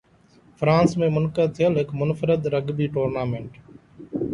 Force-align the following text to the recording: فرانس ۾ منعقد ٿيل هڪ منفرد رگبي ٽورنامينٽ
فرانس 0.61 0.95
۾ 1.03 1.11
منعقد 1.19 1.55
ٿيل 1.59 1.79
هڪ 1.83 1.95
منفرد 2.01 2.51
رگبي 2.59 2.93
ٽورنامينٽ 2.97 3.65